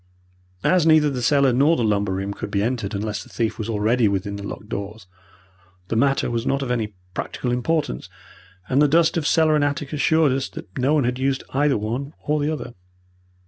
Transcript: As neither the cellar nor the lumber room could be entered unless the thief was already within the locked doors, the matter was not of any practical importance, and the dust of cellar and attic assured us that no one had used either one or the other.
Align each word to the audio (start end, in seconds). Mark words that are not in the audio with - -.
As 0.63 0.87
neither 0.87 1.11
the 1.11 1.21
cellar 1.21 1.53
nor 1.53 1.77
the 1.77 1.83
lumber 1.83 2.13
room 2.13 2.33
could 2.33 2.49
be 2.49 2.63
entered 2.63 2.95
unless 2.95 3.21
the 3.21 3.29
thief 3.29 3.59
was 3.59 3.69
already 3.69 4.07
within 4.07 4.35
the 4.35 4.41
locked 4.41 4.67
doors, 4.67 5.05
the 5.89 5.95
matter 5.95 6.31
was 6.31 6.43
not 6.43 6.63
of 6.63 6.71
any 6.71 6.95
practical 7.13 7.51
importance, 7.51 8.09
and 8.67 8.81
the 8.81 8.87
dust 8.87 9.15
of 9.15 9.27
cellar 9.27 9.53
and 9.53 9.63
attic 9.63 9.93
assured 9.93 10.31
us 10.31 10.49
that 10.49 10.75
no 10.75 10.95
one 10.95 11.03
had 11.03 11.19
used 11.19 11.43
either 11.53 11.77
one 11.77 12.13
or 12.23 12.39
the 12.39 12.51
other. 12.51 12.73